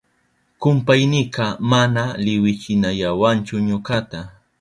[0.61, 4.19] Kumpaynika mana liwichinayawanchu ñukata.